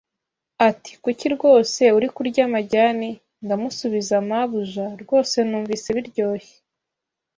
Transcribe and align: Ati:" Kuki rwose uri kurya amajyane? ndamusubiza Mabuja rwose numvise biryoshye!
Ati:" 0.69 0.91
Kuki 1.03 1.25
rwose 1.35 1.81
uri 1.97 2.07
kurya 2.15 2.41
amajyane? 2.47 3.09
ndamusubiza 3.45 4.15
Mabuja 4.29 4.85
rwose 5.01 5.35
numvise 5.49 5.87
biryoshye! 5.97 6.55